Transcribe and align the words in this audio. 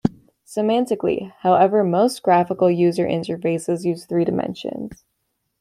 Semantically, 0.47 1.31
however, 1.41 1.83
most 1.83 2.23
graphical 2.23 2.71
user 2.71 3.05
interfaces 3.05 3.85
use 3.85 4.07
three 4.07 4.25
dimensions. 4.25 5.03